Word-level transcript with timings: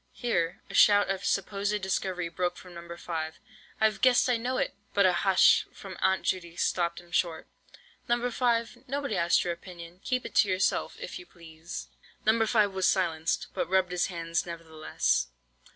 Here 0.13 0.63
a 0.67 0.73
shout 0.73 1.11
of 1.11 1.23
supposed 1.23 1.79
discovery 1.83 2.27
broke 2.27 2.57
from 2.57 2.73
No. 2.73 2.97
5. 2.97 3.39
"I've 3.79 4.01
guessed, 4.01 4.27
I 4.31 4.35
know 4.37 4.57
it!" 4.57 4.73
But 4.95 5.05
a 5.05 5.13
"hush" 5.13 5.67
from 5.71 5.95
Aunt 6.01 6.23
Judy 6.23 6.55
stopped 6.55 6.99
him 6.99 7.11
short. 7.11 7.47
"No. 8.07 8.31
5, 8.31 8.85
nobody 8.87 9.15
asked 9.15 9.43
your 9.43 9.53
opinion, 9.53 9.99
keep 10.03 10.25
it 10.25 10.33
to 10.37 10.47
yourself, 10.49 10.97
if 10.99 11.19
you 11.19 11.27
please." 11.27 11.87
No. 12.25 12.47
5 12.47 12.73
was 12.73 12.87
silenced, 12.87 13.49
but 13.53 13.69
rubbed 13.69 13.91
his 13.91 14.07
hands 14.07 14.43
nevertheless. 14.43 15.27